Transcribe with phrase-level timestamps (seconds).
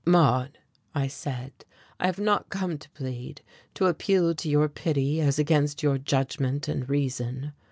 [0.03, 0.57] "Maude,"
[0.95, 1.53] I said,
[1.99, 3.43] "I have not come to plead,
[3.75, 7.51] to appeal to your pity as against your judgment and reason.